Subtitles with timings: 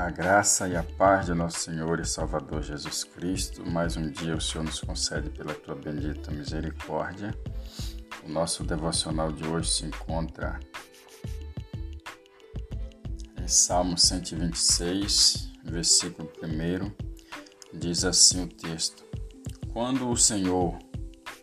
[0.00, 4.34] A graça e a paz de nosso Senhor e Salvador Jesus Cristo, mais um dia
[4.34, 7.38] o Senhor nos concede pela tua bendita misericórdia.
[8.24, 10.58] O nosso devocional de hoje se encontra
[13.38, 17.78] em Salmo 126, versículo 1.
[17.78, 19.04] Diz assim o texto:
[19.70, 20.78] Quando o Senhor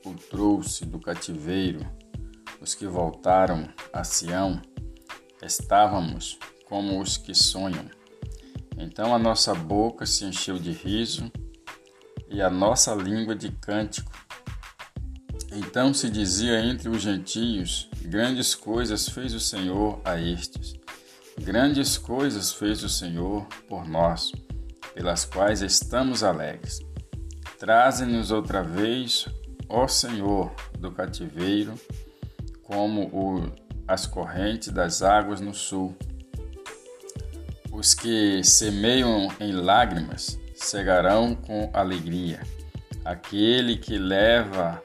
[0.04, 1.86] o trouxe do cativeiro,
[2.60, 4.60] os que voltaram a Sião,
[5.44, 7.97] estávamos como os que sonham
[8.78, 11.32] então a nossa boca se encheu de riso
[12.30, 14.12] e a nossa língua de cântico.
[15.52, 20.76] Então se dizia entre os gentios: Grandes coisas fez o Senhor a estes.
[21.40, 24.32] Grandes coisas fez o Senhor por nós,
[24.94, 26.80] pelas quais estamos alegres.
[27.58, 29.28] Traze-nos outra vez,
[29.68, 31.74] ó Senhor, do cativeiro,
[32.64, 33.52] como o,
[33.88, 35.96] as correntes das águas no sul
[37.78, 42.42] os que semeiam em lágrimas cegarão com alegria.
[43.06, 44.82] Aquele que leva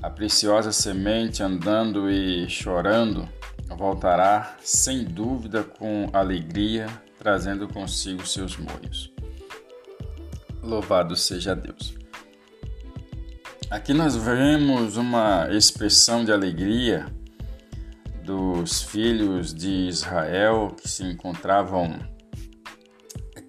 [0.00, 3.28] a preciosa semente andando e chorando
[3.76, 6.86] voltará sem dúvida com alegria,
[7.18, 9.12] trazendo consigo seus molhos.
[10.62, 11.92] Louvado seja Deus.
[13.68, 17.04] Aqui nós vemos uma expressão de alegria
[18.22, 22.11] dos filhos de Israel que se encontravam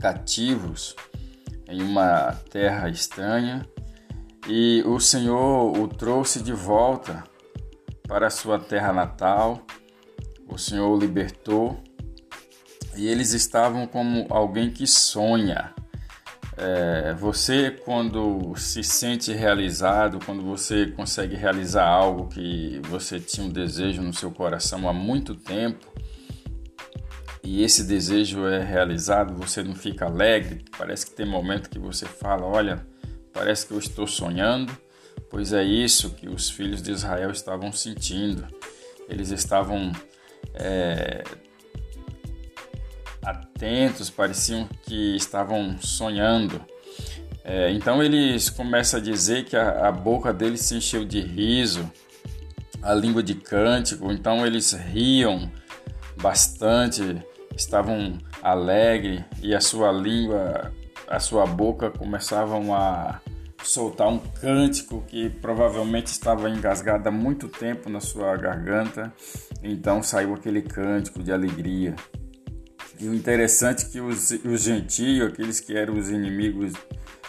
[0.04, 0.98] cativos
[1.66, 3.66] em uma terra estranha
[4.50, 7.24] e o Senhor o trouxe de volta
[8.06, 9.66] para sua terra natal.
[10.46, 11.82] O Senhor o libertou
[12.98, 15.74] e eles estavam como alguém que sonha.
[16.58, 23.50] É, você, quando se sente realizado, quando você consegue realizar algo que você tinha um
[23.50, 25.88] desejo no seu coração há muito tempo,
[27.44, 32.06] e esse desejo é realizado, você não fica alegre, parece que tem momento que você
[32.06, 32.86] fala, olha,
[33.34, 34.76] parece que eu estou sonhando,
[35.30, 38.48] pois é isso que os filhos de Israel estavam sentindo.
[39.10, 39.92] Eles estavam
[40.54, 41.24] é,
[43.22, 46.62] atentos, pareciam que estavam sonhando.
[47.44, 51.92] É, então eles começam a dizer que a, a boca deles se encheu de riso,
[52.82, 55.52] a língua de cântico, então eles riam
[56.16, 57.22] bastante
[57.56, 60.72] estavam alegres e a sua língua,
[61.08, 63.20] a sua boca começavam a
[63.64, 69.14] soltar um cântico que provavelmente estava engasgado há muito tempo na sua garganta.
[69.62, 71.96] Então saiu aquele cântico de alegria.
[73.00, 76.74] E o interessante é que os, os gentios, aqueles que eram os inimigos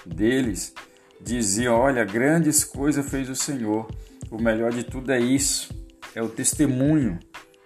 [0.04, 0.74] deles,
[1.20, 3.88] diziam: Olha, grandes coisas fez o Senhor.
[4.30, 5.72] O melhor de tudo é isso,
[6.14, 7.18] é o testemunho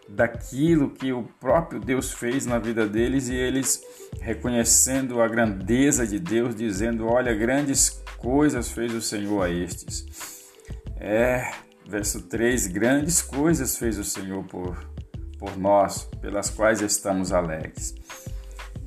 [0.08, 3.82] daquilo que o próprio Deus fez na vida deles e eles
[4.20, 10.06] reconhecendo a grandeza de Deus, dizendo: Olha, grandes coisas fez o Senhor a estes.
[10.98, 11.50] É,
[11.86, 14.76] verso 3: Grandes coisas fez o Senhor por,
[15.38, 17.94] por nós, pelas quais estamos alegres.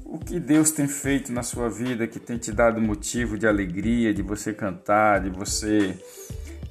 [0.04, 4.14] O que Deus tem feito na sua vida que tem te dado motivo de alegria,
[4.14, 5.98] de você cantar, de você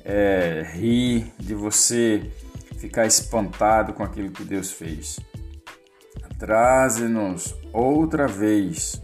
[0.05, 2.31] é, rir, de você
[2.81, 5.21] ficar espantado com aquilo que Deus fez.
[6.39, 9.01] Traze-nos outra vez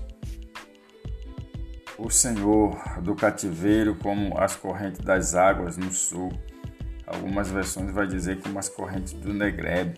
[1.98, 6.32] o Senhor do cativeiro como as correntes das águas no sul.
[7.06, 9.94] Algumas versões vai dizer como as correntes do Negreb,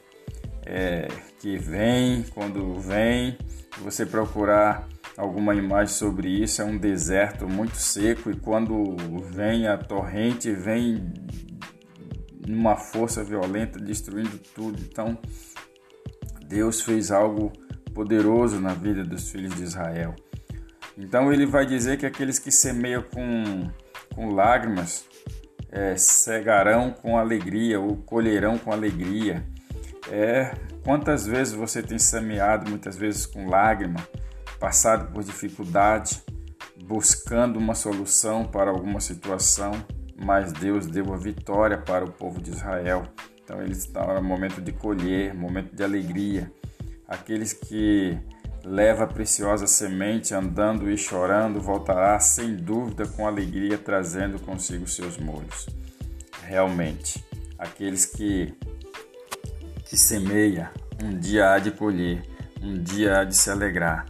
[0.67, 1.09] é,
[1.39, 3.39] que vem, quando vem,
[3.81, 8.97] você procurar alguma imagem sobre isso, é um deserto muito seco e quando
[9.31, 11.13] vem a torrente, vem
[12.49, 14.81] numa força violenta, destruindo tudo.
[14.83, 15.19] Então,
[16.47, 17.53] Deus fez algo
[17.95, 20.15] poderoso na vida dos filhos de Israel.
[20.97, 23.71] Então, ele vai dizer que aqueles que semeiam com,
[24.15, 25.07] com lágrimas
[25.71, 29.45] é, cegarão com alegria ou colherão com alegria.
[30.11, 34.01] É, quantas vezes você tem semeado, muitas vezes com lágrima,
[34.59, 36.23] passado por dificuldade,
[36.85, 39.73] buscando uma solução para alguma situação
[40.19, 43.05] mas Deus deu a vitória para o povo de Israel.
[43.43, 46.53] Então eles estão no momento de colher, momento de alegria.
[47.07, 48.19] Aqueles que
[48.65, 55.17] leva a preciosa semente andando e chorando voltará sem dúvida com alegria trazendo consigo seus
[55.17, 55.69] molhos.
[56.43, 57.25] Realmente,
[57.59, 58.55] aqueles que
[59.85, 60.71] que semeia,
[61.03, 62.23] um dia há de colher,
[62.61, 64.05] um dia há de se alegrar,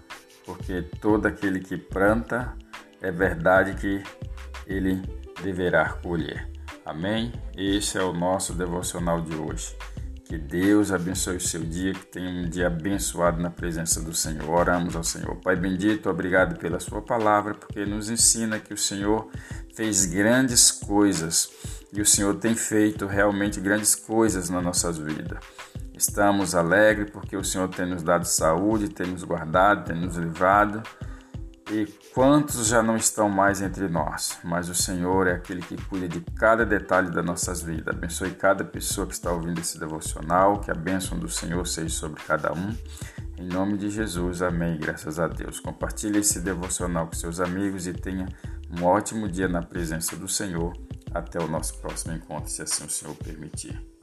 [0.45, 2.53] porque todo aquele que planta
[3.01, 4.03] é verdade que
[4.67, 5.01] ele
[5.43, 6.49] deverá colher.
[6.85, 7.33] Amém?
[7.57, 9.77] Esse é o nosso devocional de hoje.
[10.25, 14.51] Que Deus abençoe o seu dia, que tenha um dia abençoado na presença do Senhor.
[14.51, 15.37] Oramos ao Senhor.
[15.37, 19.31] Pai bendito, obrigado pela sua palavra, porque nos ensina que o Senhor
[19.75, 21.51] fez grandes coisas
[21.93, 25.39] e o Senhor tem feito realmente grandes coisas nas nossas vidas.
[25.95, 30.83] Estamos alegres porque o Senhor tem nos dado saúde, tem nos guardado, tem nos livrado.
[31.71, 31.85] E
[32.15, 34.39] quantos já não estão mais entre nós?
[34.43, 37.95] Mas o Senhor é aquele que cuida de cada detalhe das nossas vidas.
[37.95, 42.23] Abençoe cada pessoa que está ouvindo esse devocional, que a bênção do Senhor seja sobre
[42.23, 42.75] cada um.
[43.37, 44.79] Em nome de Jesus, amém.
[44.79, 45.61] Graças a Deus.
[45.61, 48.27] Compartilhe esse devocional com seus amigos e tenha
[48.71, 50.73] um ótimo dia na presença do Senhor.
[51.13, 53.98] Até o nosso próximo encontro, se assim o Senhor permitir.